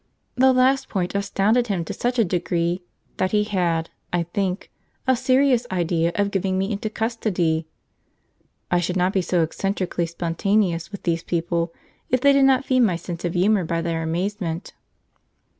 The 0.33 0.51
last 0.51 0.89
point 0.89 1.13
astounded 1.13 1.67
him 1.67 1.85
to 1.85 1.93
such 1.93 2.17
a 2.17 2.25
degree 2.25 2.81
that 3.17 3.33
he 3.33 3.43
had, 3.43 3.91
I 4.11 4.23
think, 4.23 4.71
a 5.05 5.15
serious 5.15 5.67
idea 5.71 6.11
of 6.15 6.31
giving 6.31 6.57
me 6.57 6.71
into 6.71 6.89
custody. 6.89 7.67
(I 8.71 8.79
should 8.79 8.97
not 8.97 9.13
be 9.13 9.21
so 9.21 9.43
eccentrically 9.43 10.07
spontaneous 10.07 10.91
with 10.91 11.03
these 11.03 11.21
people, 11.21 11.71
if 12.09 12.19
they 12.19 12.33
did 12.33 12.45
not 12.45 12.65
feed 12.65 12.79
my 12.79 12.95
sense 12.95 13.25
of 13.25 13.35
humour 13.35 13.63
by 13.63 13.83
their 13.83 14.01
amazement.) 14.01 14.73